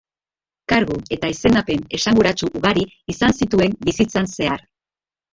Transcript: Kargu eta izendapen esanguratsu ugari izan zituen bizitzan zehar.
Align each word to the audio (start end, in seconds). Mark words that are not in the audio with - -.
Kargu 0.71 0.95
eta 1.17 1.27
izendapen 1.33 1.83
esanguratsu 1.97 2.49
ugari 2.59 2.85
izan 3.13 3.35
zituen 3.43 3.75
bizitzan 3.91 4.31
zehar. 4.39 4.65